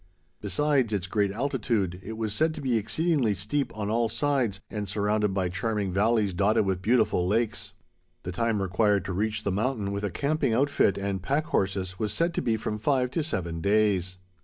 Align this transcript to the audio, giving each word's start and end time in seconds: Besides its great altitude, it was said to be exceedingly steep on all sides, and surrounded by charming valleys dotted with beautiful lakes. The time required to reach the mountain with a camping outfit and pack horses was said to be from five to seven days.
Besides 0.41 0.93
its 0.93 1.05
great 1.05 1.31
altitude, 1.31 1.99
it 2.03 2.17
was 2.17 2.33
said 2.33 2.55
to 2.55 2.61
be 2.61 2.75
exceedingly 2.75 3.35
steep 3.35 3.71
on 3.77 3.91
all 3.91 4.09
sides, 4.09 4.59
and 4.67 4.89
surrounded 4.89 5.31
by 5.31 5.47
charming 5.47 5.93
valleys 5.93 6.33
dotted 6.33 6.65
with 6.65 6.81
beautiful 6.81 7.27
lakes. 7.27 7.73
The 8.23 8.31
time 8.31 8.63
required 8.63 9.05
to 9.05 9.13
reach 9.13 9.43
the 9.43 9.51
mountain 9.51 9.91
with 9.91 10.03
a 10.03 10.09
camping 10.09 10.55
outfit 10.55 10.97
and 10.97 11.21
pack 11.21 11.45
horses 11.45 11.99
was 11.99 12.13
said 12.13 12.33
to 12.33 12.41
be 12.41 12.57
from 12.57 12.79
five 12.79 13.11
to 13.11 13.23
seven 13.23 13.61
days. 13.61 14.17